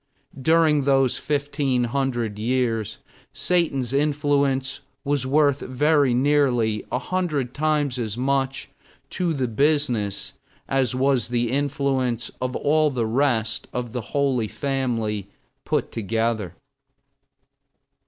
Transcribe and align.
During 0.41 0.85
those 0.85 1.15
1500 1.19 2.39
years, 2.39 2.97
Satan's 3.33 3.93
influence 3.93 4.79
was 5.03 5.27
worth 5.27 5.59
very 5.59 6.15
nearly 6.15 6.83
a 6.91 6.97
hundred 6.97 7.53
times 7.53 7.99
as 7.99 8.17
much 8.17 8.71
to 9.11 9.31
the 9.31 9.47
business 9.47 10.33
as 10.67 10.95
was 10.95 11.27
the 11.27 11.51
influence 11.51 12.31
of 12.41 12.55
all 12.55 12.89
the 12.89 13.05
rest 13.05 13.67
of 13.71 13.91
the 13.93 14.01
Holy 14.01 14.47
Family 14.47 15.27
put 15.65 15.91
together. 15.91 16.55